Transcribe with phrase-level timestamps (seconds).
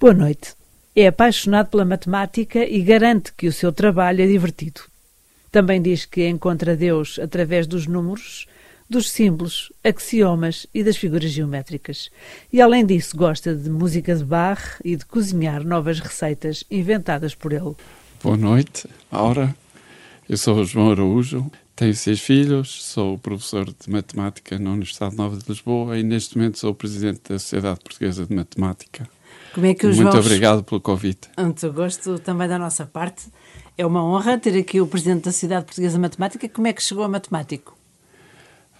[0.00, 0.54] Boa noite.
[0.94, 4.82] É apaixonado pela matemática e garante que o seu trabalho é divertido.
[5.50, 8.46] Também diz que encontra Deus através dos números,
[8.88, 12.10] dos símbolos, axiomas e das figuras geométricas.
[12.52, 17.52] E além disso, gosta de música de Bach e de cozinhar novas receitas inventadas por
[17.52, 17.74] ele.
[18.22, 19.52] Boa noite, Aura.
[20.28, 25.48] Eu sou João Araújo, tenho seis filhos, sou professor de matemática na Universidade Nova de
[25.48, 29.17] Lisboa e neste momento sou presidente da Sociedade Portuguesa de Matemática.
[29.54, 30.18] Como é que Muito João...
[30.18, 31.28] obrigado pelo convite.
[31.38, 33.26] Muito gosto também da nossa parte.
[33.76, 36.48] É uma honra ter aqui o presidente da Sociedade Portuguesa de Matemática.
[36.48, 37.76] Como é que chegou a matemático?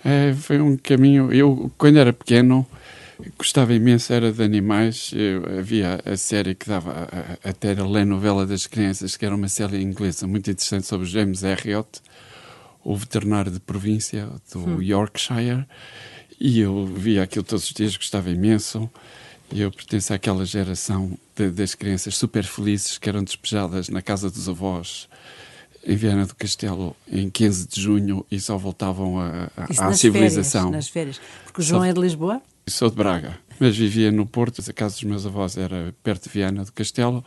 [0.04, 1.32] É, foi um caminho.
[1.32, 2.66] Eu, quando era pequeno,
[3.36, 5.10] gostava imenso era de animais.
[5.14, 7.08] Eu, havia a série que dava
[7.44, 12.00] a, a telenovela das crianças, que era uma série inglesa muito interessante sobre James Herriot,
[12.84, 14.82] o veterinário de província do hum.
[14.82, 15.66] Yorkshire.
[16.40, 18.88] E eu via aquilo todos os dias, gostava imenso.
[19.50, 24.48] Eu pertenço àquela geração de, das crianças super felizes que eram despejadas na casa dos
[24.48, 25.08] avós
[25.84, 30.64] em Viana do Castelo em 15 de junho e só voltavam a, a, à civilização.
[30.64, 31.20] Férias, nas férias.
[31.44, 32.42] Porque o João só, é de Lisboa?
[32.66, 34.62] Sou de Braga, mas vivia no Porto.
[34.68, 37.24] A casa dos meus avós era perto de Viana do Castelo.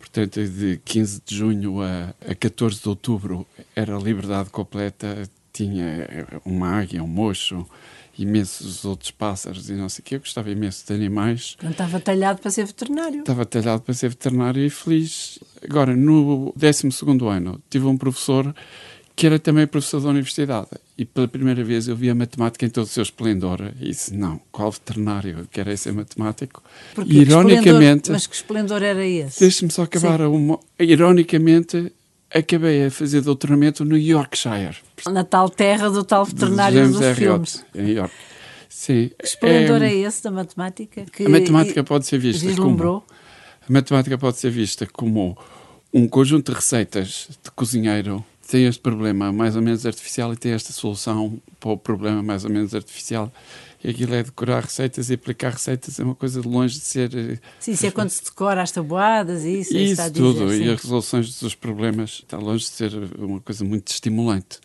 [0.00, 5.22] Portanto, de 15 de junho a, a 14 de outubro era liberdade completa.
[5.52, 6.08] Tinha
[6.44, 7.68] uma águia, um mocho,
[8.18, 10.14] imensos outros pássaros e não sei o quê.
[10.16, 11.56] Eu gostava imenso de animais.
[11.62, 13.20] Não estava talhado para ser veterinário.
[13.20, 15.38] Estava talhado para ser veterinário e feliz.
[15.62, 16.88] Agora, no 12
[17.28, 18.54] ano, tive um professor
[19.14, 20.68] que era também professor da universidade.
[20.96, 23.60] E pela primeira vez eu vi a matemática em todo o seu esplendor.
[23.80, 25.38] E disse: Não, qual veterinário?
[25.40, 26.62] Eu quero é ser matemático.
[26.94, 28.04] Porque ironicamente.
[28.04, 29.40] Que mas que esplendor era esse?
[29.40, 30.20] Deixe-me só acabar.
[30.22, 31.92] Uma, ironicamente,
[32.34, 34.76] acabei a fazer doutoramento no Yorkshire.
[35.10, 37.64] Na tal terra do tal veterinário dos filmes.
[37.74, 38.14] Em York.
[38.68, 39.10] Sim.
[39.18, 41.04] Que esplendor é, é, esse da matemática?
[41.12, 43.00] Que a matemática pode ser vista vislumbrou.
[43.00, 43.20] como...
[43.68, 45.36] A matemática pode ser vista como
[45.92, 50.52] um conjunto de receitas de cozinheiro tem este problema mais ou menos artificial e tem
[50.52, 53.32] esta solução para o problema mais ou menos artificial
[53.84, 57.14] e aquilo é decorar receitas e aplicar receitas é uma coisa de longe de ser.
[57.14, 59.76] Eh, sim, isso é quando se decora as tabuadas e isso.
[59.76, 63.64] Isso, isso tudo, dizer, e as resoluções dos problemas está longe de ser uma coisa
[63.64, 64.60] muito estimulante.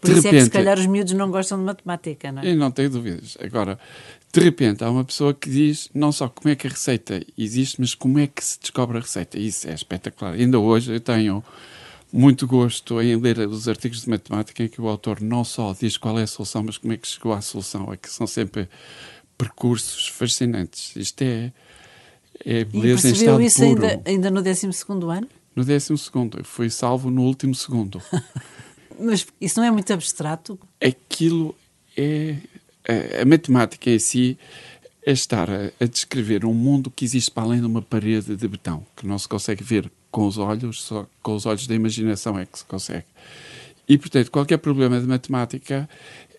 [0.00, 2.42] Por de isso repente, é que se calhar os miúdos não gostam de matemática, não
[2.42, 2.50] é?
[2.50, 3.38] Eu não tenho dúvidas.
[3.40, 3.78] Agora,
[4.32, 7.80] de repente há uma pessoa que diz não só como é que a receita existe,
[7.80, 9.38] mas como é que se descobre a receita.
[9.38, 10.34] Isso é espetacular.
[10.34, 11.42] Ainda hoje eu tenho
[12.16, 15.96] muito gosto em ler os artigos de matemática em que o autor não só diz
[15.96, 17.92] qual é a solução, mas como é que chegou à solução.
[17.92, 18.68] É que são sempre
[19.36, 20.96] percursos fascinantes.
[20.96, 21.52] Isto é,
[22.44, 23.84] é beleza e em estado isso puro.
[23.84, 25.28] Ainda, ainda no 12 ano?
[25.54, 25.92] No 12
[26.38, 28.00] Eu fui salvo no último segundo.
[28.98, 30.58] mas isso não é muito abstrato?
[30.82, 31.54] Aquilo
[31.96, 32.36] é...
[32.88, 34.38] A, a matemática em si
[35.04, 38.48] é estar a, a, descrever um mundo que existe para além de uma parede de
[38.48, 42.38] betão, que não se consegue ver com os olhos, só com os olhos da imaginação
[42.38, 43.04] é que se consegue.
[43.86, 45.86] E, portanto, qualquer problema de matemática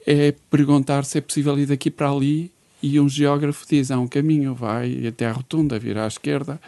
[0.03, 2.51] é perguntar se é possível ir daqui para ali
[2.81, 6.59] e um geógrafo diz, há um caminho, vai até à rotunda, vira à esquerda.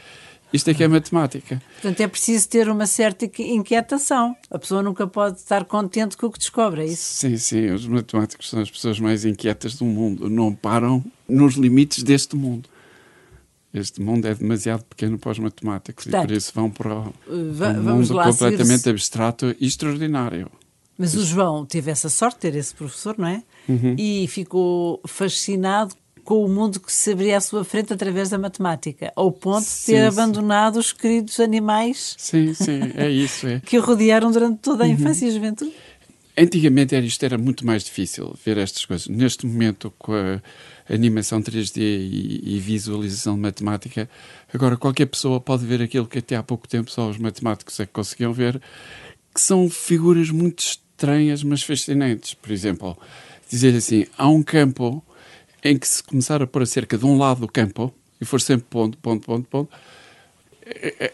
[0.54, 1.60] Isto é que é matemática.
[1.82, 4.36] Portanto, é preciso ter uma certa inquietação.
[4.52, 7.02] A pessoa nunca pode estar contente com o que descobre, é isso?
[7.02, 7.72] Sim, sim.
[7.72, 10.30] Os matemáticos são as pessoas mais inquietas do mundo.
[10.30, 12.70] Não param nos limites deste mundo
[13.74, 17.14] este mundo é demasiado pequeno para os matemáticos Portanto, e por isso vão para, o,
[17.58, 20.50] para um mundo completamente abstrato e extraordinário.
[20.98, 23.44] Mas o João teve essa sorte de ter esse professor, não é?
[23.70, 23.96] Uhum.
[23.98, 29.12] E ficou fascinado com o mundo que se abria à sua frente através da matemática,
[29.16, 33.60] ao ponto de ter sim, abandonado os queridos animais sim, sim, é isso, é.
[33.66, 34.94] que o rodearam durante toda a uhum.
[34.94, 35.74] infância e juventude.
[36.38, 39.08] Antigamente era, isto era muito mais difícil ver estas coisas.
[39.08, 40.42] Neste momento, com a
[40.90, 44.10] animação 3D e, e, visualização de matemática.
[44.54, 47.86] Agora, qualquer pessoa pode ver aquilo que até há pouco tempo só os matemáticos é
[47.86, 48.62] que conseguiam ver,
[49.34, 52.34] que são figuras muito estranhas, mas fascinantes.
[52.34, 52.98] Por exemplo,
[53.50, 55.04] dizer assim: há um campo
[55.64, 58.42] em que se começar a pôr a cerca de um lado do campo, e for
[58.42, 59.70] sempre ponto, ponto, ponto, ponto,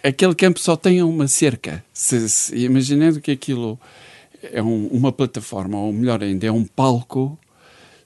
[0.03, 1.83] aquele campo só tem uma cerca.
[1.93, 3.79] Se, se, imaginando que aquilo
[4.41, 7.37] é um, uma plataforma, ou melhor ainda, é um palco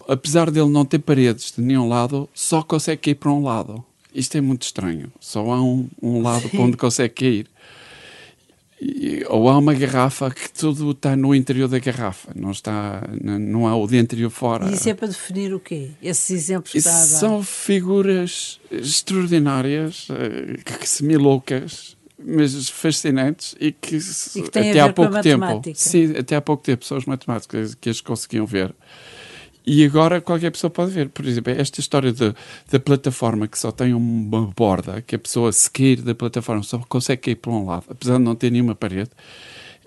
[0.09, 3.83] apesar dele não ter paredes de nenhum lado, só consegue cair para um lado.
[4.13, 5.11] Isto é muito estranho.
[5.19, 7.47] Só há um, um lado para onde consegue cair.
[8.81, 13.67] E, ou há uma garrafa que tudo está no interior da garrafa, não está, não
[13.67, 14.69] há o de interior fora.
[14.69, 15.89] E isso é para definir o quê?
[16.01, 17.05] Esses exemplos que está a dar?
[17.05, 25.61] São figuras extraordinárias, eh, semi-loucas, mas fascinantes e que, e que até há pouco tempo,
[25.75, 28.73] sim, até há pouco tempo são os matemáticos que as conseguiam ver
[29.71, 31.09] E agora qualquer pessoa pode ver.
[31.09, 32.33] Por exemplo, esta história de,
[32.71, 36.79] da plataforma que só tem uma borda, que a pessoa se cair da plataforma só
[36.89, 39.11] consegue cair para um lado, apesar de não ter nenhuma parede,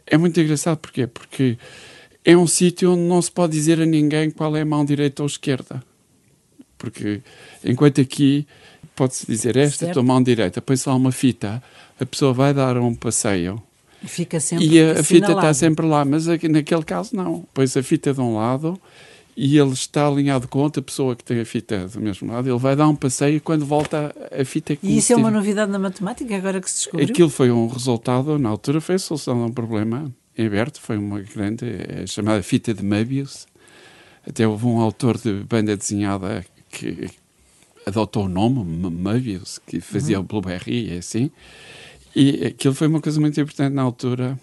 [0.06, 0.76] é muito engraçado.
[0.76, 1.08] Porquê?
[1.08, 1.58] Porque
[2.24, 5.20] é um sítio onde não se pode dizer a ninguém qual é a mão direita
[5.20, 5.82] ou esquerda.
[6.78, 7.20] Porque
[7.64, 8.46] enquanto aqui
[8.94, 11.60] pode-se dizer esta é a tua mão direita, põe-se lá uma fita,
[11.98, 13.60] a pessoa vai dar um passeio.
[14.04, 17.44] Fica sempre e a, a fita está sempre lá, mas aqui, naquele caso não.
[17.52, 18.80] Põe-se a fita de um lado
[19.36, 22.58] e ele está alinhado com outra pessoa que tem a fita do mesmo lado, ele
[22.58, 24.76] vai dar um passeio e quando volta a fita...
[24.82, 27.08] E isso é uma novidade na matemática agora que se descobriu?
[27.08, 30.96] Aquilo foi um resultado, na altura foi a solução de um problema em aberto, foi
[30.98, 33.46] uma grande, é chamada fita de Möbius.
[34.26, 37.10] Até houve um autor de banda desenhada que
[37.86, 40.24] adotou o nome, Möbius, que fazia uhum.
[40.24, 41.30] o Blueberry e assim.
[42.14, 44.38] E aquilo foi uma coisa muito importante na altura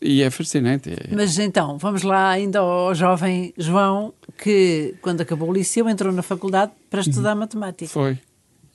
[0.00, 0.90] e é fascinante.
[1.10, 6.22] Mas então, vamos lá ainda ao jovem João, que quando acabou o liceu entrou na
[6.22, 7.40] faculdade para estudar uhum.
[7.40, 7.90] matemática.
[7.90, 8.18] Foi.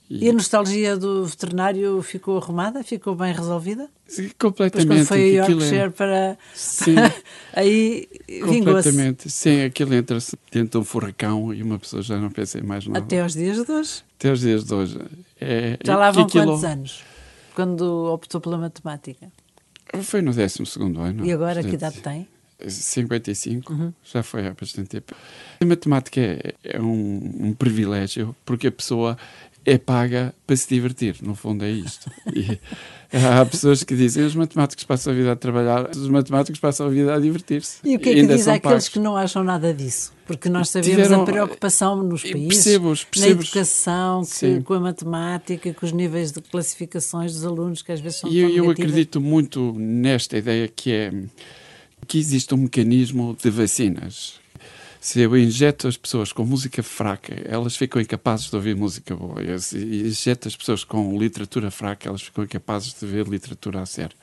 [0.08, 0.26] E...
[0.26, 0.28] e...
[0.30, 2.84] a nostalgia do veterinário ficou arrumada?
[2.84, 3.88] Ficou bem resolvida?
[4.06, 4.86] Sim, completamente.
[4.86, 5.88] Depois quando foi a Yorkshire é...
[5.88, 6.38] para...
[6.54, 6.94] Sim.
[7.54, 8.90] Aí vingou-se.
[8.90, 9.30] Completamente.
[9.30, 12.86] Sim, aquilo entra-se dentro de um furacão e uma pessoa já não pensa em mais
[12.86, 12.98] nada.
[12.98, 14.02] Até aos dias de hoje?
[14.18, 15.00] Até aos dias de hoje.
[15.40, 15.78] É...
[15.82, 16.44] Já lá vão aquilo...
[16.44, 17.04] quantos anos?
[17.54, 19.32] Quando optou pela matemática?
[20.02, 20.62] Foi no 12
[20.98, 21.24] ano.
[21.24, 22.28] E agora portanto, que idade tem?
[22.68, 23.92] 55, uhum.
[24.04, 25.14] já foi há bastante tempo.
[25.60, 29.16] A matemática é, é um, um, privilégio porque a pessoa
[29.66, 32.10] é paga para se divertir, no fundo é isto.
[32.34, 32.58] E
[33.16, 36.90] há pessoas que dizem os matemáticos passam a vida a trabalhar, os matemáticos passam a
[36.90, 37.78] vida a divertir-se.
[37.84, 40.12] E o que é que diz àqueles que não acham nada disso?
[40.26, 45.84] Porque nós sabemos Tiveram, a preocupação nos países, na educação, que, com a matemática, com
[45.84, 49.74] os níveis de classificações dos alunos que às vezes são E eu, eu acredito muito
[49.76, 51.12] nesta ideia que é
[52.04, 54.44] que existe um mecanismo de vacinas
[55.04, 59.36] se eu injeto as pessoas com música fraca, elas ficam incapazes de ouvir música boa.
[59.58, 64.16] Se injeto as pessoas com literatura fraca, elas ficam incapazes de ver literatura a sério.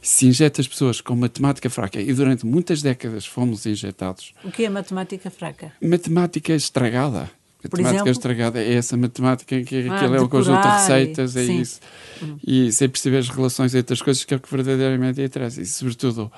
[0.00, 4.32] Se injeta as pessoas com matemática fraca, e durante muitas décadas fomos injetados.
[4.44, 5.72] O que é matemática fraca?
[5.82, 7.28] Matemática estragada.
[7.64, 11.44] Matemática estragada é essa matemática em que ah, aquilo é um conjunto de receitas, é
[11.44, 11.60] sim.
[11.60, 11.80] isso.
[12.22, 12.36] Hum.
[12.46, 15.60] E sem perceber as relações entre as coisas que é o que verdadeiramente interessa.
[15.60, 16.30] E, sobretudo,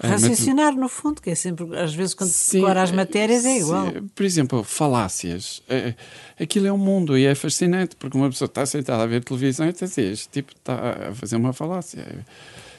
[0.00, 3.86] Raciocinar, no fundo, que é sempre, às vezes, quando se decora as matérias, é igual.
[3.86, 4.08] Sim.
[4.14, 5.62] Por exemplo, falácias.
[5.68, 5.94] É,
[6.40, 9.66] aquilo é um mundo e é fascinante, porque uma pessoa está sentada a ver televisão
[9.66, 12.04] e está a dizer, este tipo está a fazer uma falácia.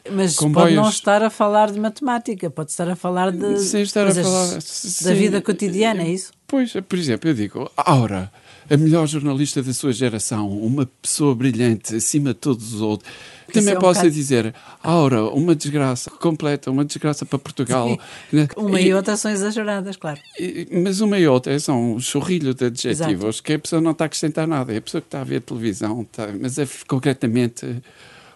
[0.09, 0.69] Mas Comboios...
[0.69, 4.13] pode não estar a falar de matemática, pode estar a falar de Sem estar a
[4.13, 6.31] falar, da sim, vida cotidiana, é isso?
[6.47, 8.31] Pois, por exemplo, eu digo, Aura,
[8.69, 13.11] a melhor jornalista da sua geração, uma pessoa brilhante, acima de todos os outros.
[13.51, 17.97] Também é um posso dizer, Aura, uma desgraça completa, uma desgraça para Portugal.
[18.31, 18.47] Né?
[18.55, 20.19] Uma e, e outra são exageradas, claro.
[20.39, 23.43] E, mas uma e outra são um chorrilho de adjetivos Exato.
[23.43, 24.71] que a pessoa não está a acrescentar nada.
[24.71, 27.65] É a pessoa que está a ver televisão, está, mas é concretamente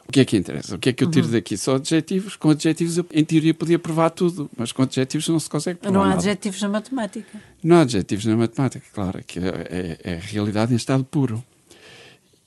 [0.07, 0.75] o que é que interessa?
[0.75, 1.31] O que é que eu tiro uhum.
[1.31, 1.57] daqui?
[1.57, 2.35] Só adjetivos.
[2.35, 5.93] Com adjetivos, eu, em teoria, podia provar tudo, mas com adjetivos não se consegue provar.
[5.93, 6.19] Não há nada.
[6.19, 7.41] adjetivos na matemática.
[7.63, 9.23] Não há adjetivos na matemática, claro.
[9.25, 11.43] Que é, é, é realidade em estado puro.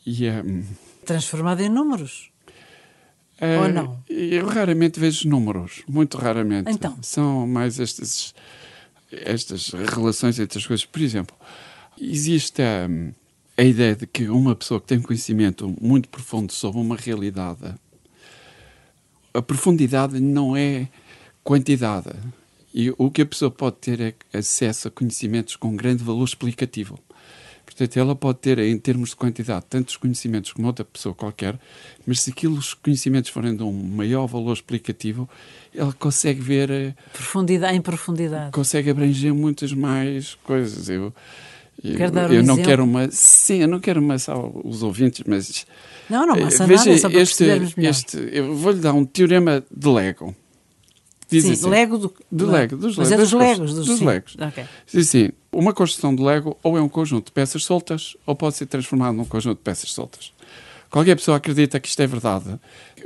[0.06, 0.64] E, um,
[1.04, 2.30] Transformado em números.
[3.38, 4.02] É, Ou não?
[4.08, 6.70] Eu raramente vejo números, muito raramente.
[6.70, 6.96] Então.
[7.02, 8.34] São mais estas,
[9.10, 10.86] estas relações entre as coisas.
[10.86, 11.36] Por exemplo,
[12.00, 12.88] existe a.
[13.58, 17.74] A ideia de que uma pessoa que tem conhecimento muito profundo sobre uma realidade,
[19.32, 20.88] a profundidade não é
[21.42, 22.10] quantidade.
[22.74, 26.98] E o que a pessoa pode ter é acesso a conhecimentos com grande valor explicativo.
[27.64, 31.58] Portanto, ela pode ter, em termos de quantidade, tantos conhecimentos como outra pessoa qualquer,
[32.06, 35.28] mas se aqueles conhecimentos forem de um maior valor explicativo,
[35.74, 36.70] ela consegue ver.
[36.70, 38.52] Eh, profundidade em profundidade.
[38.52, 40.88] Consegue abranger muitas mais coisas.
[40.88, 41.12] Eu,
[41.82, 42.64] Quer dar um eu não exemplo?
[42.64, 43.10] quero uma.
[43.10, 45.66] Sim, eu não quero amassar os ouvintes, mas.
[46.08, 47.44] Não, não amassa eh, veja, nada, só para este,
[47.78, 50.34] este Eu vou-lhe dar um teorema de Lego.
[51.28, 54.36] Diz sim, assim, Lego do, de Lego, dos Mas é dos Legos, dos, dos Legos.
[54.36, 54.64] Okay.
[54.86, 58.56] Diz assim, uma construção de Lego ou é um conjunto de peças soltas ou pode
[58.56, 60.32] ser transformado num conjunto de peças soltas.
[60.88, 62.60] Qualquer pessoa acredita que isto é verdade.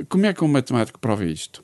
[0.07, 1.63] Como é que um matemático prova isto?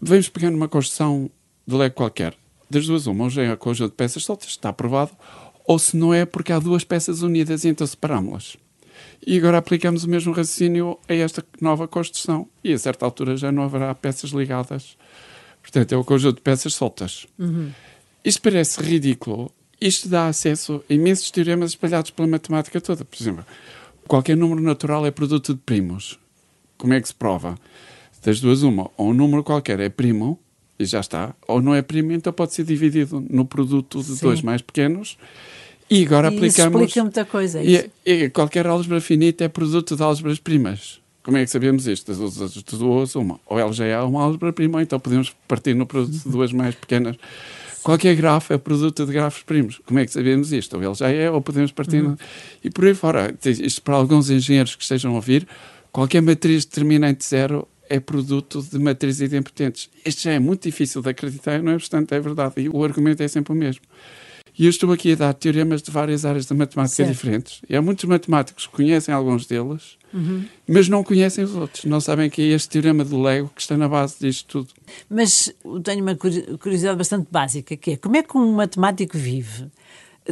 [0.00, 1.28] Vamos pegar numa construção
[1.66, 2.34] de Lego qualquer.
[2.70, 5.10] Das duas, uma, ou já é um conjunto de peças soltas, está aprovado,
[5.70, 8.56] ou se não é porque há duas peças unidas e então separámos-las.
[9.24, 13.52] E agora aplicamos o mesmo raciocínio a esta nova construção e a certa altura já
[13.52, 14.96] não haverá peças ligadas.
[15.62, 17.24] Portanto, é o um conjunto de peças soltas.
[17.38, 17.70] Uhum.
[18.24, 19.48] Isto parece ridículo.
[19.80, 23.04] Isto dá acesso a imensos teoremas espalhados pela matemática toda.
[23.04, 23.46] Por exemplo,
[24.08, 26.18] qualquer número natural é produto de primos.
[26.76, 27.56] Como é que se prova?
[28.24, 28.90] Das duas, uma.
[28.96, 30.36] Ou um número qualquer é primo,
[30.80, 31.34] e já está.
[31.46, 34.24] Ou não é primo, então pode ser dividido no produto de Sim.
[34.26, 35.16] dois mais pequenos.
[35.90, 36.80] E agora E isso aplicamos.
[36.82, 37.60] explica muita coisa.
[37.60, 37.90] é.
[38.06, 41.00] E, e qualquer álgebra finita é produto de álgebras primas.
[41.22, 42.12] Como é que sabemos isto?
[42.78, 43.38] Duas, uma.
[43.46, 47.16] Ou é uma álgebra prima, ou então podemos partir no produto de duas mais pequenas.
[47.82, 49.80] Qualquer grafo é produto de grafos primos.
[49.86, 50.76] Como é que sabemos isto?
[50.76, 52.02] Ou ele já é, ou podemos partir.
[52.02, 52.16] no-
[52.62, 53.34] E por aí fora.
[53.44, 55.46] Isto para alguns engenheiros que estejam a ouvir,
[55.90, 59.90] qualquer matriz determinante zero é produto de matrizes idempotentes.
[60.06, 62.54] Isto já é muito difícil de acreditar, não é obstante, é verdade.
[62.58, 63.82] E o argumento é sempre o mesmo.
[64.58, 67.10] E eu estou aqui a dar teoremas de várias áreas da matemática Certo.
[67.10, 67.60] diferentes.
[67.68, 69.96] E há muitos matemáticos que conhecem alguns deles,
[70.68, 71.84] mas não conhecem os outros.
[71.84, 74.68] Não sabem que é este teorema do Lego que está na base disto tudo.
[75.08, 75.52] Mas
[75.84, 79.66] tenho uma curi- curiosidade bastante básica, que é como é que um matemático vive?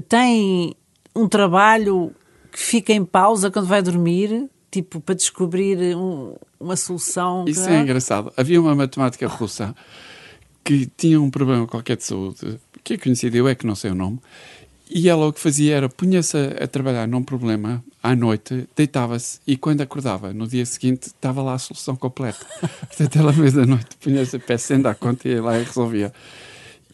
[0.09, 0.75] Tem
[1.15, 2.13] um trabalho
[2.53, 7.45] que fica em pausa quando vai dormir, tipo, para descobrir um- uma solução?
[7.49, 8.33] Isso que- é engraçado.
[8.37, 9.75] Havia uma matemática russa
[10.65, 13.91] que tinha um problema qualquer de saúde, que é conhecido, eu é que não sei
[13.91, 14.19] o nome,
[14.91, 19.41] e ela o que fazia era punha-se a, a trabalhar num problema à noite, deitava-se
[19.47, 22.45] e quando acordava, no dia seguinte, estava lá a solução completa.
[22.89, 25.59] Portanto, ela, à meia da noite, punha-se a pé sem dar conta e ia lá
[25.59, 26.13] e resolvia.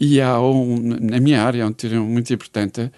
[0.01, 2.91] E há um, na minha área, um teorema muito importante,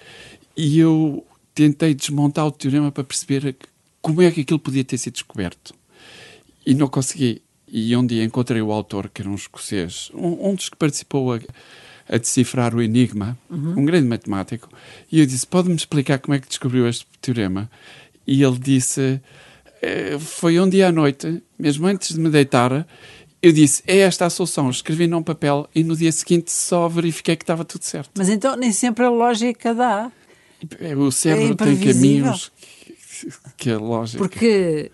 [0.57, 3.55] e eu tentei desmontar o teorema para perceber
[4.07, 5.75] como é que aquilo podia ter sido descoberto.
[6.65, 7.43] E não consegui.
[7.67, 11.35] E um dia encontrei o autor, que era um escocês, um, um dos que participou
[11.35, 11.41] a,
[12.09, 14.69] a decifrar o Enigma, um grande matemático,
[15.11, 17.69] e eu disse: Pode-me explicar como é que descobriu este teorema?
[18.25, 19.21] E ele disse:
[19.83, 22.87] "Eh, Foi um dia à noite, mesmo antes de me deitar,
[23.43, 24.71] eu disse: É esta a solução.
[24.71, 28.13] Escrevi num papel e no dia seguinte só verifiquei que estava tudo certo.
[28.17, 30.13] Mas então nem sempre a lógica dá.
[30.97, 32.23] O cérebro tem imprevisível.
[32.27, 32.53] caminhos
[33.57, 34.19] que, a lógica.
[34.23, 34.91] Porque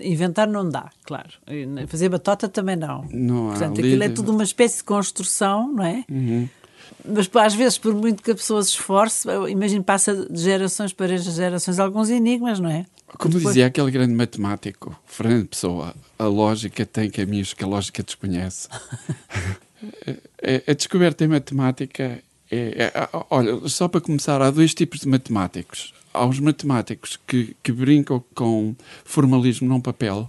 [0.00, 1.30] inventar não dá, claro.
[1.48, 3.04] E Fazer batota também não.
[3.10, 6.04] Não há Portanto, aquilo é tudo uma espécie de construção, não é?
[6.10, 6.48] Uhum.
[7.04, 11.16] Mas às vezes, por muito que a pessoa se esforce, imagino passa de gerações para
[11.16, 12.86] gerações alguns enigmas, não é?
[13.18, 18.02] Como Depois- dizia aquele grande matemático, Fernando Pessoa, a lógica tem caminhos que a lógica
[18.02, 18.68] desconhece.
[18.70, 19.82] a,
[20.70, 25.08] a descoberta em matemática é, é- é- Olha, só para começar, há dois tipos de
[25.08, 25.92] matemáticos.
[26.14, 30.28] Há os matemáticos que, que brincam com formalismo num papel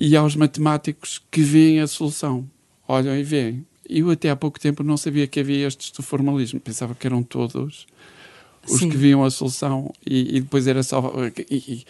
[0.00, 2.48] e há os matemáticos que veem a solução.
[2.86, 3.66] Olham e veem.
[3.88, 6.60] Eu até há pouco tempo não sabia que havia estes do formalismo.
[6.60, 7.86] Pensava que eram todos
[8.68, 8.88] os Sim.
[8.90, 11.12] que viam a solução e, e depois era só
[11.50, 11.84] e- e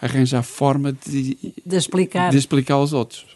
[0.00, 2.30] arranjar forma de, De explicar.
[2.30, 3.26] de explicar aos outros.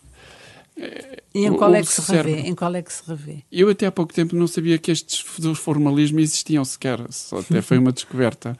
[1.34, 2.40] E em qual é que se revê?
[2.40, 3.38] Em qual é que se revê?
[3.50, 7.00] Eu até há pouco tempo não sabia que estes do formalismo existiam sequer.
[7.10, 8.58] Só até foi uma descoberta.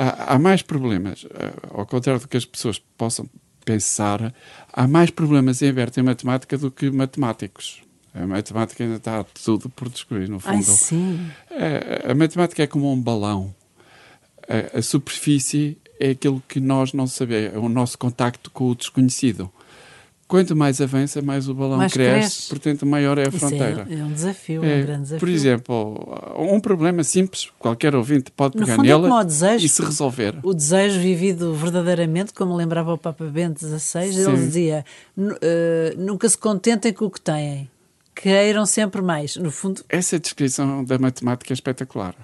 [0.00, 1.26] Há, há mais problemas.
[1.34, 3.28] Ah, Ao contrário do que as pessoas possam
[3.64, 4.32] pensar,
[4.72, 7.82] há mais problemas em aberto em matemática do que matemáticos.
[8.14, 10.54] A matemática ainda está tudo por descobrir, no fundo.
[10.54, 11.30] Ai, sim.
[12.06, 13.52] A, a matemática é como um balão.
[14.48, 18.74] A, a superfície é aquilo que nós não sabemos, é o nosso contacto com o
[18.74, 19.50] desconhecido.
[20.28, 22.48] Quanto mais avança, mais o balão Mais cresce, cresce.
[22.50, 23.86] portanto, maior é a Isso fronteira.
[23.88, 25.18] é, é um desafio, É, um grande desafio.
[25.20, 29.64] por exemplo, um problema simples, qualquer ouvinte pode No pegar fundo é desejo.
[29.64, 30.34] e se resolver.
[30.42, 34.20] O desejo vivido verdadeiramente, como lembrava o Papa Bento XVI, Sim.
[34.28, 34.84] ele dizia:
[35.16, 37.70] "Nu- eh, nunca se contentem com o que têm,
[38.14, 39.34] queiram sempre mais.
[39.36, 42.14] No fundo, Essa descrição da matemática é espetacular.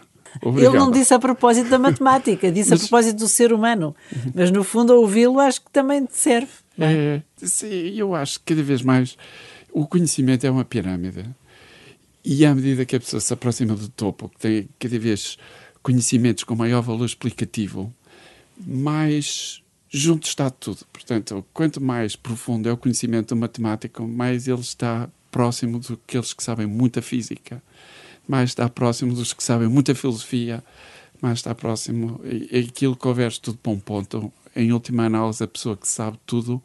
[0.43, 0.75] ele Obrigado.
[0.75, 3.95] não disse a propósito da matemática, disse a Mas- propósito do ser humano.
[4.35, 6.49] Mas no fundo, a ouvi-lo, acho que também te serve.
[6.79, 7.23] É?
[7.37, 9.17] Sim, eu acho que cada vez mais
[9.73, 11.25] o conhecimento é uma pirâmide.
[12.25, 15.37] E à medida que a pessoa se aproxima do topo, que tem cada vez
[15.83, 17.93] conhecimentos com maior valor explicativo,
[18.59, 20.85] mais junto está tudo.
[20.93, 26.67] Portanto, quanto mais profundo é o conhecimento matemático, mais ele está próximo daqueles que sabem
[26.67, 27.63] muita física,
[28.27, 30.65] mais está próximo dos que sabem muita filosofia,
[31.21, 32.21] mais está próximo.
[32.25, 36.19] E, aquilo que houver tudo para um ponto, em última análise, a pessoa que sabe
[36.27, 36.63] tudo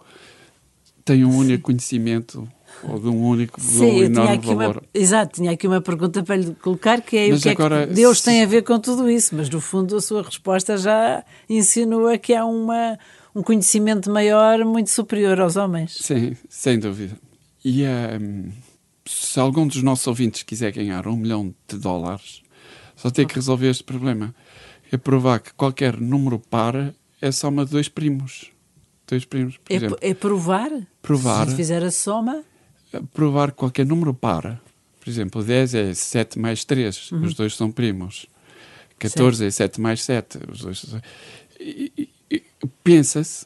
[1.06, 2.48] tem um único conhecimento
[2.84, 4.84] ou de um único de um enorme aqui, uma, valor.
[4.94, 7.88] exato, tinha aqui uma pergunta para lhe colocar, que é Mas o que agora, é
[7.88, 10.78] que Deus se- tem a ver com tudo isso, mas no fundo a sua resposta
[10.78, 12.98] já insinua que há uma,
[13.34, 15.98] um conhecimento maior, muito superior aos homens.
[16.00, 17.18] Sim, sem dúvida.
[17.66, 18.52] E hum,
[19.06, 22.44] se algum dos nossos ouvintes quiser ganhar um milhão de dólares,
[22.96, 24.34] só tem que resolver este problema.
[24.92, 28.52] É provar que qualquer número par é soma de dois primos.
[29.08, 29.98] Dois primos, por É, exemplo.
[30.02, 30.70] é provar?
[31.02, 31.50] Provar.
[31.50, 32.44] Se fizer a soma,
[33.14, 34.62] provar que qualquer número par.
[35.00, 37.24] Por exemplo, 10 é 7 mais 3, Uhum.
[37.24, 38.28] os dois são primos.
[39.00, 41.02] 14 é 7 mais 7, os dois são...
[42.84, 43.46] Pensa-se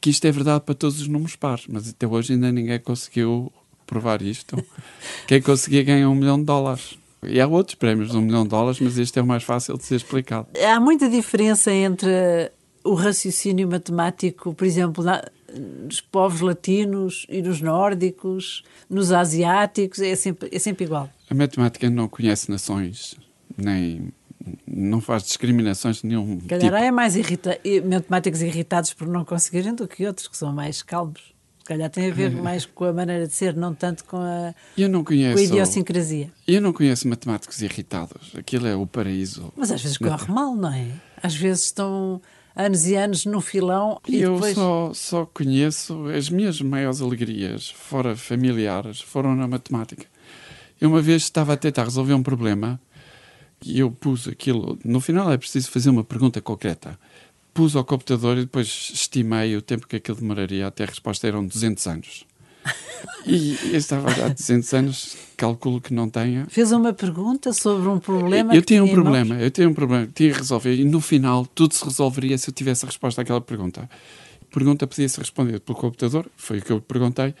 [0.00, 3.52] que isto é verdade para todos os números pares, mas até hoje ainda ninguém conseguiu
[3.86, 4.56] provar isto,
[5.26, 6.98] quem conseguia ganhar um milhão de dólares.
[7.22, 9.76] E há outros prémios de um milhão de dólares, mas este é o mais fácil
[9.76, 10.46] de ser explicado.
[10.56, 12.52] Há muita diferença entre
[12.84, 15.24] o raciocínio matemático, por exemplo, na,
[15.84, 21.08] nos povos latinos e nos nórdicos, nos asiáticos, é sempre, é sempre igual.
[21.30, 23.16] A matemática não conhece nações,
[23.56, 24.12] nem
[24.66, 26.76] não faz discriminações de nenhum Calhar tipo.
[26.76, 27.58] é mais irrita
[27.88, 31.34] matemáticos irritados por não conseguirem do que outros que são mais calmos.
[31.64, 34.88] Calhar tem a ver mais com a maneira de ser, não tanto com a, eu
[34.88, 36.30] não conheço, com a idiosincrasia.
[36.46, 38.32] Eu não conheço matemáticos irritados.
[38.34, 39.52] Aquilo é o paraíso.
[39.54, 40.86] Mas às vezes corre mal, não é?
[41.22, 42.22] Às vezes estão
[42.58, 44.56] anos e anos no filão e eu depois...
[44.56, 50.04] só, só conheço as minhas maiores alegrias, fora familiares, foram na matemática.
[50.80, 52.80] Eu uma vez estava a tentar resolver um problema
[53.64, 54.76] e eu pus aquilo.
[54.84, 56.98] No final é preciso fazer uma pergunta concreta.
[57.54, 61.46] Pus ao computador e depois estimei o tempo que aquilo demoraria até a resposta eram
[61.46, 62.26] 200 anos.
[63.26, 66.46] E eu estava há 200 anos, calculo que não tenha.
[66.48, 68.54] Fez uma pergunta sobre um problema.
[68.54, 71.74] Eu tinha um problema, eu tinha um problema, tinha que resolver e no final tudo
[71.74, 73.82] se resolveria se eu tivesse a resposta àquela pergunta.
[73.82, 77.34] A pergunta podia ser respondida pelo computador, foi o que eu perguntei,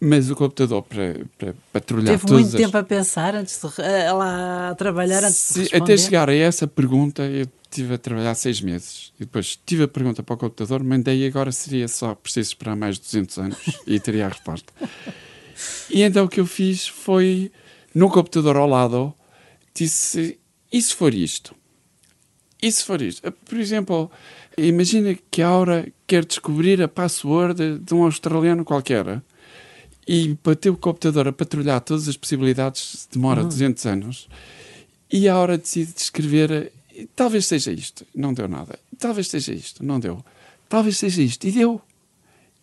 [0.00, 4.74] mas o computador para, para patrulhar Teve muito tempo a pensar antes de lá a
[4.74, 5.76] trabalhar antes se, de.
[5.76, 9.12] Até chegar a essa pergunta, eu tive a trabalhar seis meses.
[9.16, 12.74] E depois tive a pergunta para o computador, mandei e agora seria só preciso esperar
[12.74, 14.72] mais de 200 anos e teria a resposta.
[15.90, 17.52] E então o que eu fiz foi,
[17.94, 19.12] no computador ao lado,
[19.74, 20.38] disse:
[20.72, 21.54] e se for isto?
[22.62, 23.30] E se for isto?
[23.32, 24.10] Por exemplo,
[24.56, 29.22] imagina que a Aura quer descobrir a password de um australiano qualquer
[30.06, 33.48] e bateu o computador a patrulhar todas as possibilidades, demora uhum.
[33.48, 34.28] 200 anos,
[35.12, 36.72] e a Aura decide escrever
[37.14, 38.78] talvez seja isto, não deu nada.
[38.98, 40.24] Talvez seja isto, não deu.
[40.68, 41.80] Talvez seja isto, e deu.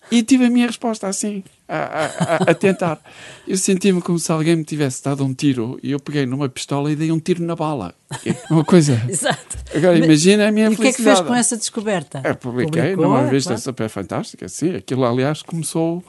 [0.10, 3.00] E tive a minha resposta assim, a, a, a tentar.
[3.46, 6.90] Eu senti-me como se alguém me tivesse dado um tiro e eu peguei numa pistola
[6.90, 7.94] e dei um tiro na bala.
[8.26, 9.04] É uma coisa.
[9.10, 9.58] Exato.
[9.76, 10.88] Agora imagina a minha e felicidade.
[10.88, 12.22] E o que é que fez com essa descoberta?
[12.24, 13.62] É, publiquei Publicou, numa revista claro.
[13.62, 14.48] super fantástica.
[14.48, 16.02] Sim, aquilo aliás começou,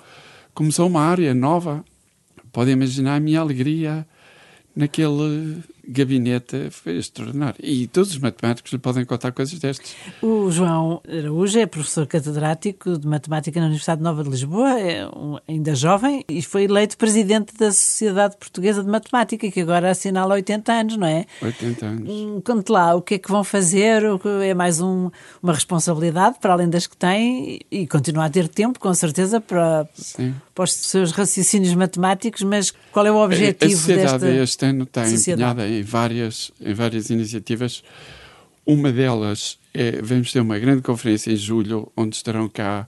[0.58, 1.84] começou uma área nova.
[2.50, 4.04] Pode imaginar a minha alegria
[4.74, 7.56] naquele gabinete foi extraordinário.
[7.62, 9.96] E todos os matemáticos lhe podem contar coisas destas.
[10.22, 15.38] O João Araújo é professor catedrático de matemática na Universidade Nova de Lisboa, é um,
[15.48, 20.72] ainda jovem, e foi eleito presidente da Sociedade Portuguesa de Matemática, que agora assinala 80
[20.72, 21.24] anos, não é?
[21.40, 22.10] 80 anos.
[22.10, 24.02] Hum, conte lá, o que é que vão fazer?
[24.42, 25.10] É mais um,
[25.42, 29.88] uma responsabilidade para além das que têm e continua a ter tempo, com certeza, para,
[30.54, 34.84] para os seus raciocínios matemáticos, mas qual é o objetivo a sociedade desta este ano
[34.84, 37.82] está empenhada em várias, em várias iniciativas.
[38.64, 42.86] Uma delas é, vamos ter uma grande conferência em julho, onde estarão cá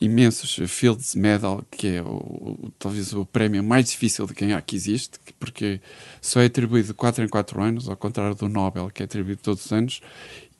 [0.00, 5.18] imensos Fields Medal, que é o, talvez o prémio mais difícil de ganhar que existe,
[5.38, 5.80] porque
[6.20, 9.40] só é atribuído de 4 em 4 anos, ao contrário do Nobel, que é atribuído
[9.42, 10.00] todos os anos,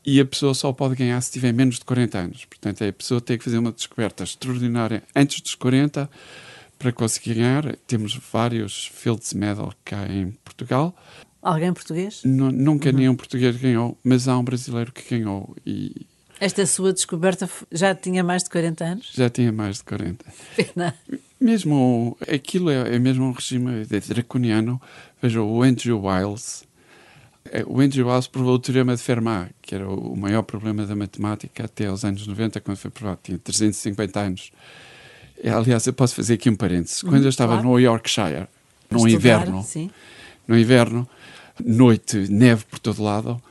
[0.05, 2.45] e a pessoa só pode ganhar se tiver menos de 40 anos.
[2.45, 6.09] Portanto, a pessoa tem que fazer uma descoberta extraordinária antes dos 40
[6.79, 7.77] para conseguir ganhar.
[7.87, 10.95] Temos vários Fields Medal cá em Portugal.
[11.43, 12.23] Alguém português?
[12.25, 12.97] N nunca uhum.
[12.97, 15.57] nenhum português ganhou, mas há um brasileiro que ganhou.
[15.67, 16.07] E...
[16.39, 19.11] Esta sua descoberta já tinha mais de 40 anos?
[19.13, 20.25] Já tinha mais de 40.
[20.57, 20.95] Pena.
[21.41, 24.81] Mesmo, aquilo é, é mesmo um regime draconiano.
[25.21, 26.65] Veja, o Andrew Wiles,
[27.51, 30.95] é, o Andrew Wiles provou o teorema de Fermat, que era o maior problema da
[30.95, 34.53] matemática até os anos 90, quando foi provado, tinha 350 anos.
[35.43, 37.03] É, aliás, eu posso fazer aqui um parênteses.
[37.03, 37.69] Quando eu estava claro.
[37.69, 38.47] no Yorkshire,
[38.89, 39.91] no Estudar, inverno, sim.
[40.47, 41.09] no inverno,
[41.65, 43.43] noite, neve por todo lado,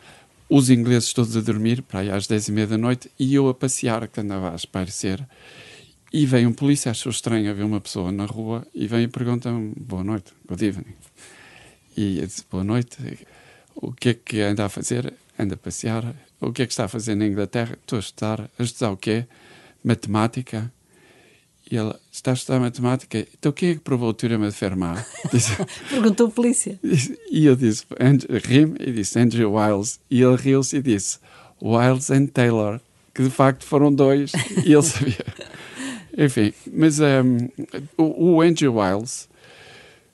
[0.49, 3.47] os ingleses todos a dormir, para aí às dez e meia da noite, e eu
[3.47, 5.25] a passear, que andava a espairecer,
[6.11, 9.07] e vem um polícia, achou estranho a ver uma pessoa na rua, e vem e
[9.07, 10.95] pergunta-me, boa noite, good evening.
[11.95, 12.97] E eu disse, boa noite,
[13.75, 15.13] o que é que anda a fazer?
[15.37, 16.15] Anda a passear.
[16.39, 17.77] O que é que está a fazer na Inglaterra?
[17.81, 18.49] Estou a estudar.
[18.57, 19.25] A estudar o quê?
[19.83, 20.71] Matemática.
[21.71, 23.25] E ela está a estudar matemática.
[23.39, 25.05] Então quem é que provou o teorema de Fermat?
[25.89, 26.77] Perguntou a polícia.
[27.31, 27.85] E eu disse,
[28.45, 29.99] ri e disse Andrew Wiles.
[30.09, 31.17] E ele riu-se e disse
[31.61, 32.81] Wiles and Taylor,
[33.13, 34.33] que de facto foram dois
[34.65, 35.25] e ele sabia.
[36.17, 37.47] Enfim, mas um,
[37.97, 39.29] o, o Andrew Wiles,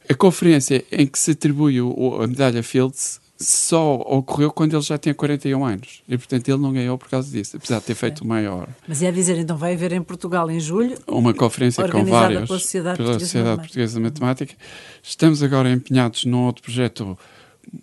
[0.07, 4.97] a conferência em que se atribui o, a medalha Fields só ocorreu quando ele já
[4.97, 6.01] tinha 41 anos.
[6.07, 8.67] E, portanto, ele não ganhou por causa disso, apesar de ter feito o maior.
[8.87, 12.59] Mas ia dizer, então vai haver em Portugal, em julho, uma conferência com vários pela
[12.59, 14.55] Sociedade, pela Sociedade Portuguesa de Matemática.
[15.03, 17.17] Estamos agora empenhados num outro projeto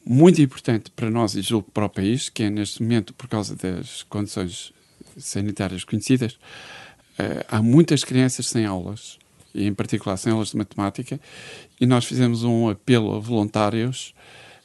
[0.05, 3.55] muito importante para nós e julgo para o país, que é neste momento, por causa
[3.55, 4.73] das condições
[5.17, 9.19] sanitárias conhecidas, uh, há muitas crianças sem aulas
[9.55, 11.21] e em particular sem aulas de matemática,
[11.81, 14.13] e nós fizemos um apelo a voluntários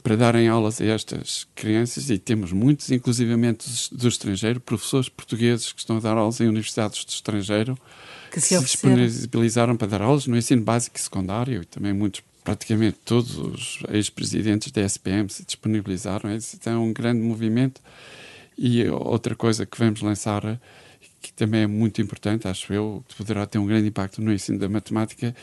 [0.01, 5.79] para darem aulas a estas crianças e temos muitos, inclusivamente do estrangeiro, professores portugueses que
[5.79, 7.77] estão a dar aulas em universidades do estrangeiro
[8.31, 12.21] que se, se disponibilizaram para dar aulas no ensino básico e secundário e também muitos
[12.43, 16.33] praticamente todos os ex-presidentes da SPM se disponibilizaram.
[16.33, 17.81] Esse é um grande movimento.
[18.57, 20.59] E outra coisa que vamos lançar,
[21.21, 24.57] que também é muito importante, acho eu, que poderá ter um grande impacto no ensino
[24.57, 25.35] da matemática,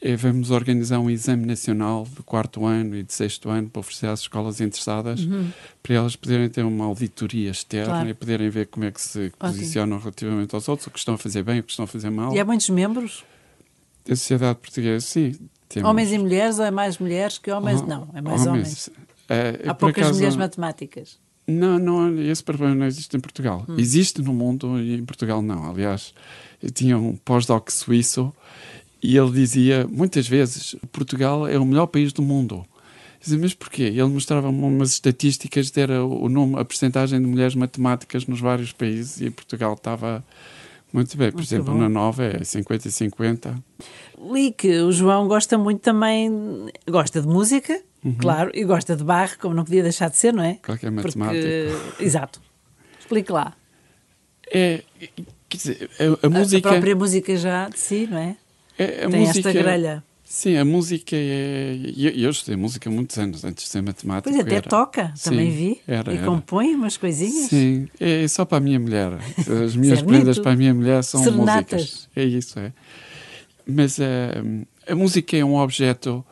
[0.00, 4.06] é vamos organizar um exame nacional do quarto ano e de sexto ano para oferecer
[4.06, 5.50] às escolas interessadas, uhum.
[5.82, 8.08] para elas poderem ter uma auditoria externa claro.
[8.10, 9.36] e poderem ver como é que se Ótimo.
[9.38, 12.10] posicionam relativamente aos outros, o que estão a fazer bem, o que estão a fazer
[12.10, 12.34] mal.
[12.34, 13.24] E há muitos membros?
[14.04, 15.34] Da sociedade portuguesa, sim.
[15.70, 15.88] Temos...
[15.88, 17.80] Homens e mulheres, ou é mais mulheres que homens?
[17.80, 18.88] Oh, não, é mais homens.
[18.88, 18.90] homens.
[19.26, 21.18] É, Há poucas acaso, mulheres matemáticas.
[21.46, 23.64] Não, não, esse problema não existe em Portugal.
[23.68, 23.76] Hum.
[23.78, 25.70] Existe no mundo e em Portugal não.
[25.70, 26.14] Aliás,
[26.62, 28.32] eu tinha um pós-doc suíço
[29.02, 32.64] e ele dizia muitas vezes Portugal é o melhor país do mundo.
[33.20, 33.84] Dizia, mas porquê?
[33.84, 39.20] Ele mostrava umas estatísticas era o nome, a percentagem de mulheres matemáticas nos vários países
[39.20, 40.24] e Portugal estava
[40.92, 41.30] muito bem.
[41.30, 41.80] Por muito exemplo, bom.
[41.80, 43.64] na Nova é 50 e 50.
[44.30, 46.30] Li que o João gosta muito também,
[46.88, 48.14] gosta de música, uhum.
[48.14, 50.58] claro, e gosta de barro, como não podia deixar de ser, não é?
[50.64, 51.46] Qualquer matemática.
[51.88, 52.04] Porque...
[52.04, 52.40] Exato.
[53.00, 53.54] Explique lá.
[54.52, 54.82] É,
[55.48, 55.90] quer dizer,
[56.22, 56.68] a, a, música...
[56.68, 58.36] A própria música já de si, não é?
[58.78, 59.48] é Tem música...
[59.48, 60.04] esta grelha.
[60.34, 61.78] Sim, a música é.
[61.96, 64.30] Eu, eu estudei música há muitos anos antes de ser matemática.
[64.30, 64.68] Pois até era...
[64.68, 65.80] toca, também Sim, vi.
[65.86, 66.26] Era, e era.
[66.26, 67.50] compõe umas coisinhas.
[67.50, 69.12] Sim, é só para a minha mulher.
[69.64, 71.82] As minhas é prendas para a minha mulher são Serenatas.
[71.82, 72.08] músicas.
[72.16, 72.72] É isso, é.
[73.64, 74.02] Mas uh,
[74.88, 76.24] a música é um objeto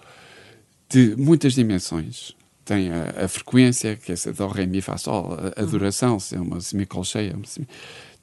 [0.92, 2.34] de muitas dimensões.
[2.64, 6.20] Tem a, a frequência, que é essa do ré, mi, fá, sol, a, a duração,
[6.20, 7.66] se é uma semicolcheia, uma semi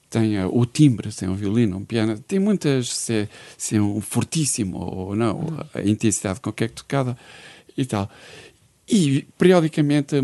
[0.09, 3.75] tem uh, o timbre, se é um violino, um piano, tem muitas, se é, se
[3.75, 7.15] é um fortíssimo ou não, a intensidade com que é tocada
[7.77, 8.09] e tal.
[8.91, 10.15] E, periodicamente,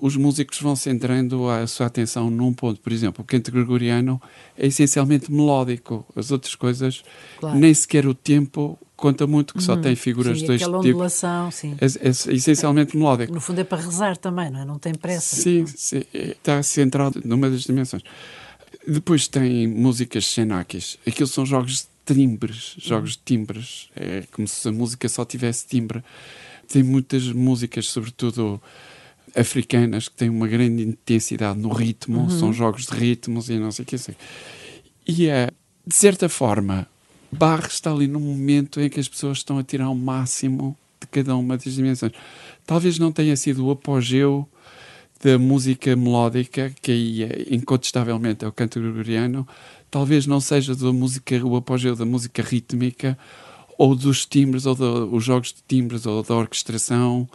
[0.00, 2.80] os músicos vão centrando a sua atenção num ponto.
[2.80, 4.22] Por exemplo, o canto gregoriano
[4.56, 6.06] é essencialmente melódico.
[6.14, 7.02] As outras coisas,
[7.40, 7.58] claro.
[7.58, 9.66] nem sequer o tempo conta muito, que uhum.
[9.66, 11.12] só tem figuras sim, dois tipos.
[11.50, 11.76] sim.
[11.80, 13.34] É, é, essencialmente melódico.
[13.34, 14.64] No fundo é para rezar também, não é?
[14.64, 15.34] Não tem pressa.
[15.34, 18.04] Sim, sim está centrado numa das dimensões.
[18.86, 20.98] Depois tem músicas xenakis.
[21.04, 23.90] Aquilo são jogos de timbres, jogos de timbres.
[23.96, 26.02] É como se a música só tivesse timbre.
[26.68, 28.62] Tem muitas músicas, sobretudo
[29.34, 32.20] africanas, que têm uma grande intensidade no ritmo.
[32.20, 32.30] Uhum.
[32.30, 33.96] São jogos de ritmos e não sei o que.
[33.96, 34.14] Assim.
[35.06, 35.48] E é,
[35.84, 36.86] de certa forma,
[37.32, 41.06] Barre está ali num momento em que as pessoas estão a tirar o máximo de
[41.06, 42.12] cada uma das dimensões.
[42.66, 44.48] Talvez não tenha sido o apogeu
[45.22, 49.46] da música melódica, que aí é, incontestavelmente é o canto gregoriano,
[49.90, 53.16] talvez não seja da música, o apogeu da música rítmica,
[53.78, 57.28] ou dos timbres, ou dos jogos de timbres, ou da orquestração,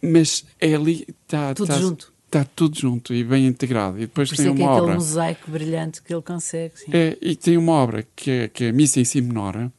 [0.00, 2.12] mas é ali, está tudo tá, junto.
[2.32, 3.98] Está tudo junto e bem integrado.
[3.98, 4.80] E depois Por tem é uma é obra.
[4.80, 6.72] aquele mosaico brilhante que ele consegue.
[6.76, 6.86] Sim.
[6.90, 9.70] É, e tem uma obra que é, que é a Missa em Si Menor,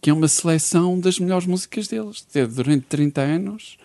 [0.00, 2.24] que é uma seleção das melhores músicas deles.
[2.54, 3.78] Durante 30 anos,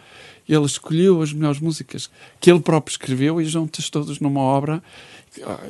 [0.47, 2.07] ele escolheu as melhores músicas
[2.39, 4.83] que ele próprio escreveu e juntas todas numa obra.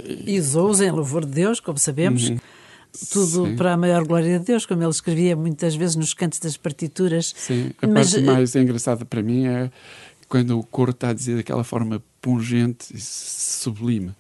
[0.04, 2.28] E usou-os em louvor de Deus, como sabemos.
[2.28, 2.40] Uhum.
[3.10, 3.56] Tudo Sim.
[3.56, 7.34] para a maior glória de Deus, como ele escrevia muitas vezes nos cantos das partituras.
[7.38, 9.72] Sim, a Mas, parte mais engraçada para mim é
[10.28, 14.14] quando o coro está a dizer daquela forma pungente e sublime.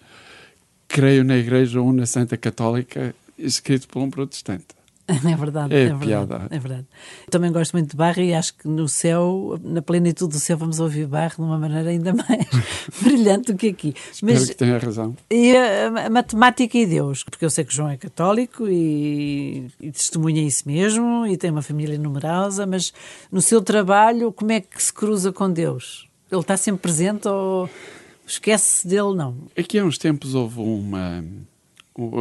[0.87, 4.76] Creio na Igreja Una Santa Católica, escrito por um protestante.
[5.27, 6.47] É verdade, é, é verdade, piada.
[6.49, 6.85] É verdade.
[7.31, 10.79] Também gosto muito de Barre e acho que no céu, na plenitude do céu, vamos
[10.79, 12.45] ouvir Barre de uma maneira ainda mais
[13.01, 13.93] brilhante do que aqui.
[14.11, 15.15] Espero Mas, que tenha razão.
[15.31, 19.91] E a, a, matemática e Deus, porque eu sei que João é católico e, e
[19.91, 22.93] testemunha isso mesmo e tem uma família numerosa, mas
[23.31, 26.07] no seu trabalho, como é que se cruza com Deus?
[26.29, 27.69] Ele está sempre presente ou
[28.25, 29.15] esquece dele?
[29.15, 29.37] Não.
[29.57, 31.23] Aqui há uns tempos houve uma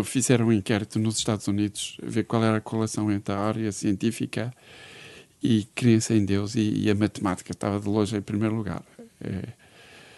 [0.04, 4.52] fizeram um inquérito nos Estados Unidos, ver qual era a correlação entre a área científica
[5.42, 8.82] e crença em Deus e, e a matemática estava de longe em primeiro lugar.
[9.20, 9.42] É,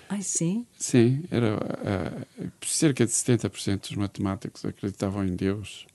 [0.09, 0.67] Ai, sim?
[0.79, 5.87] Sim, era uh, cerca de 70% dos matemáticos acreditavam em Deus.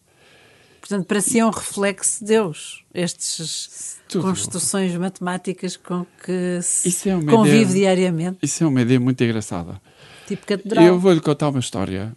[0.80, 4.24] Portanto, parecia um reflexo de Deus, estas Tudo.
[4.26, 8.40] construções matemáticas com que se é convive ideia, diariamente.
[8.44, 9.82] Isso é uma ideia muito engraçada.
[10.28, 10.86] Tipo catedral.
[10.86, 12.14] Eu vou-lhe contar uma história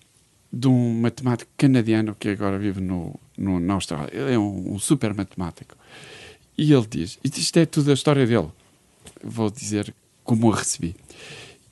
[0.52, 4.11] de um matemático canadiano que agora vive no, no, na Austrália.
[4.12, 5.76] Ele é um, um, super matemático.
[6.56, 8.48] E ele diz: Isto é tudo a história dele.
[9.22, 10.94] Vou dizer como a recebi.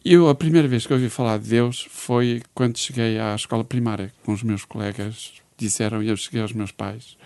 [0.05, 4.13] Eu, a primeira vez que ouvi falar de Deus foi quando cheguei à escola primária,
[4.23, 7.17] com os meus colegas disseram, e eu cheguei aos meus pais.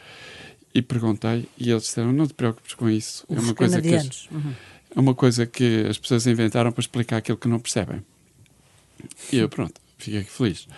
[0.75, 3.25] e perguntei, e eles disseram: não te preocupes com isso.
[3.29, 4.55] Os é uma coisa que as, uhum.
[4.95, 8.05] é uma coisa que as pessoas inventaram para explicar aquilo que não percebem.
[9.33, 10.69] E eu, pronto, fiquei feliz.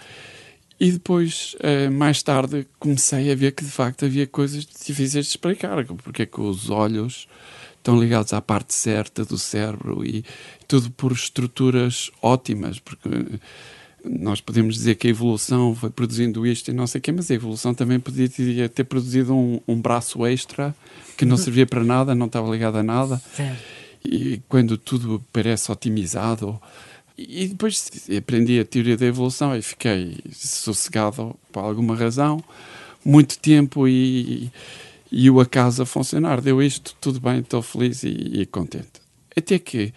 [0.80, 5.32] E depois, uh, mais tarde, comecei a ver que de facto havia coisas difíceis de
[5.32, 7.28] explicar, porque é que os olhos
[7.76, 10.24] estão ligados à parte certa do cérebro e
[10.66, 13.08] tudo por estruturas ótimas, porque
[14.04, 17.30] nós podemos dizer que a evolução foi produzindo isto e não sei o quê, mas
[17.30, 20.74] a evolução também podia ter produzido um, um braço extra
[21.16, 21.42] que não uhum.
[21.42, 23.20] servia para nada, não estava ligado a nada.
[23.34, 23.62] Certo.
[24.02, 26.58] E quando tudo parece otimizado,
[27.28, 32.42] e depois aprendi a teoria da evolução e fiquei sossegado por alguma razão,
[33.04, 34.50] muito tempo e,
[35.12, 36.40] e o acaso a funcionar.
[36.40, 39.00] Deu isto, tudo bem, estou feliz e, e contente.
[39.36, 39.92] Até que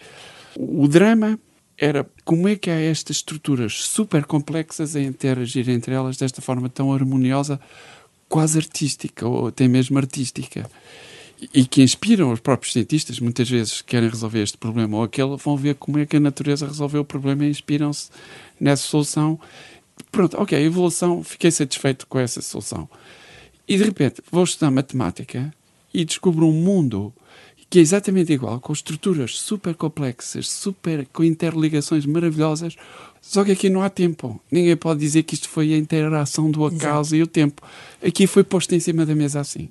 [0.56, 1.38] o drama
[1.78, 6.68] era como é que há estas estruturas super complexas a interagir entre elas desta forma
[6.68, 7.58] tão harmoniosa,
[8.28, 10.68] quase artística, ou até mesmo artística
[11.52, 15.56] e que inspiram os próprios cientistas, muitas vezes querem resolver este problema ou aquele, vão
[15.56, 18.10] ver como é que a natureza resolveu o problema e inspiram-se
[18.60, 19.38] nessa solução.
[20.10, 22.88] Pronto, ok, evolução, fiquei satisfeito com essa solução.
[23.66, 25.52] E de repente vou estudar matemática
[25.92, 27.12] e descubro um mundo
[27.70, 32.76] que é exatamente igual, com estruturas super complexas, super com interligações maravilhosas,
[33.20, 34.40] só que aqui não há tempo.
[34.50, 37.16] Ninguém pode dizer que isto foi a interação do acaso Exato.
[37.16, 37.62] e o tempo.
[38.06, 39.70] Aqui foi posto em cima da mesa assim.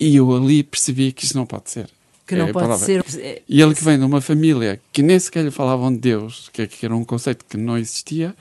[0.00, 1.88] E eu ali percebi que isso não pode ser.
[2.26, 3.04] Que não é pode ser.
[3.48, 6.86] E ele que vem de uma família que nem sequer lhe falavam de Deus, que
[6.86, 8.34] era um conceito que não existia,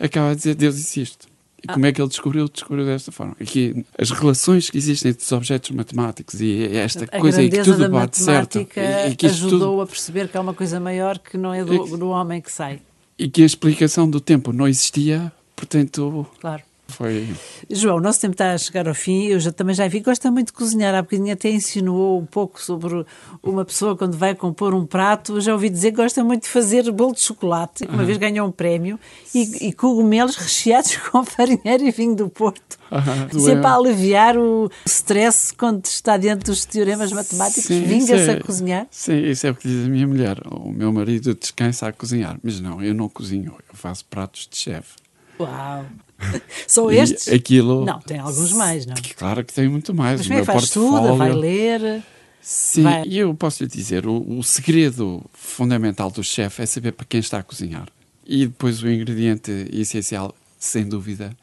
[0.00, 1.28] acaba a dizer Deus existe.
[1.62, 2.46] E como é que ele descobriu?
[2.46, 3.34] Descobriu desta forma.
[3.40, 7.62] Aqui, as relações que existem entre os objetos matemáticos e esta a coisa em que
[7.62, 8.60] tudo bate certo.
[8.60, 9.80] E, que ajudou tudo...
[9.80, 12.80] a perceber que há uma coisa maior que não é do, do homem que sai.
[13.18, 16.26] E que a explicação do tempo não existia, portanto.
[16.40, 17.34] Claro foi...
[17.70, 19.24] João, o nosso tempo está a chegar ao fim.
[19.24, 20.94] Eu já, também já vi que gosta muito de cozinhar.
[20.94, 23.04] Há bocadinho até insinuou um pouco sobre
[23.42, 25.40] uma pessoa quando vai compor um prato.
[25.40, 27.84] Já ouvi dizer que gosta muito de fazer bolo de chocolate.
[27.84, 28.06] Uma uhum.
[28.06, 28.98] vez ganhou um prémio.
[29.34, 32.78] E, e, cogumelos recheados com farinheiro e vinho do Porto.
[32.92, 33.40] Uhum.
[33.40, 37.66] Sempre é a aliviar o stress quando está diante dos teoremas matemáticos.
[37.66, 38.86] Vinga-se é, a cozinhar.
[38.90, 40.38] Sim, isso é o que diz a minha mulher.
[40.50, 42.38] O meu marido descansa a cozinhar.
[42.42, 43.54] Mas não, eu não cozinho.
[43.68, 44.92] Eu faço pratos de chefe.
[45.40, 45.84] Uau!
[46.66, 47.26] Só estes?
[47.26, 47.84] E aquilo...
[47.84, 48.94] Não, tem alguns mais, não?
[49.16, 50.20] Claro que tem muito mais.
[50.20, 52.02] Mas também faz tudo, vai ler...
[52.40, 53.04] Sim, vai...
[53.06, 57.18] e eu posso lhe dizer, o, o segredo fundamental do chefe é saber para quem
[57.18, 57.88] está a cozinhar.
[58.26, 61.34] E depois o ingrediente essencial, sem dúvida,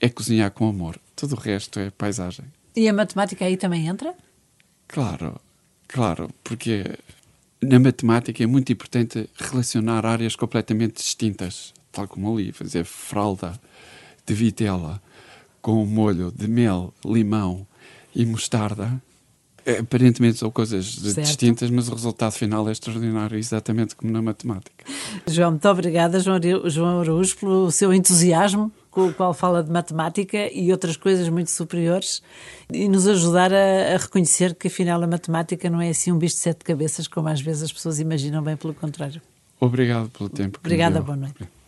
[0.00, 0.98] é cozinhar com amor.
[1.14, 2.44] Tudo o resto é paisagem.
[2.74, 4.12] E a matemática aí também entra?
[4.88, 5.40] Claro,
[5.86, 6.84] claro, porque
[7.62, 13.52] na matemática é muito importante relacionar áreas completamente distintas, tal como ali, fazer fralda
[14.30, 15.02] de vitela
[15.60, 17.66] com um molho de mel, limão
[18.14, 19.02] e mostarda.
[19.66, 21.20] É, aparentemente são coisas certo.
[21.20, 24.86] distintas, mas o resultado final é extraordinário, exatamente como na matemática.
[25.26, 30.72] João, muito obrigada, João Araújo, pelo seu entusiasmo com o qual fala de matemática e
[30.72, 32.22] outras coisas muito superiores
[32.72, 36.36] e nos ajudar a, a, reconhecer que afinal a matemática não é assim um bicho
[36.36, 39.20] de sete cabeças como às vezes as pessoas imaginam, bem pelo contrário.
[39.60, 40.58] Obrigado pelo tempo.
[40.60, 41.59] Obrigada, boa noite.